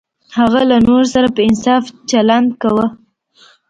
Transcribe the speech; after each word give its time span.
هغه 0.37 0.61
له 0.69 0.77
نورو 0.87 1.05
سره 1.13 1.27
په 1.35 1.41
انصاف 1.49 1.83
چلند 2.09 2.49
کاوه. 2.61 2.87